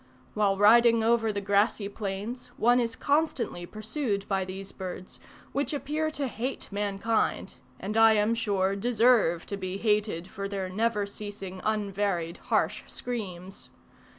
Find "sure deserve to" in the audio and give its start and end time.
8.33-9.57